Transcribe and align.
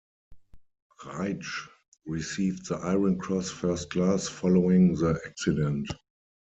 Reitsch 1.03 1.67
received 2.07 2.67
the 2.67 2.77
Iron 2.77 3.19
Cross 3.19 3.51
First 3.51 3.91
Class 3.91 4.27
following 4.27 4.95
the 4.95 5.21
accident. 5.27 5.89